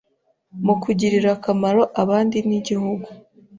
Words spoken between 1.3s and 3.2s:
akamaro abandi n’Igihugu